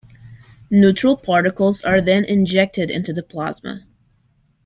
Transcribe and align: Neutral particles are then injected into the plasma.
Neutral 0.71 1.15
particles 1.15 1.83
are 1.83 2.01
then 2.01 2.25
injected 2.25 2.89
into 2.89 3.13
the 3.13 3.21
plasma. 3.21 3.83